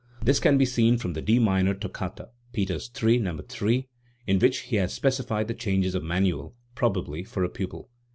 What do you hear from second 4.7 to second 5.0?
has